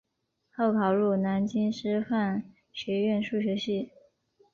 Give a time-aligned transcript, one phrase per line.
[0.55, 3.91] 后考入南京师范学院数学系。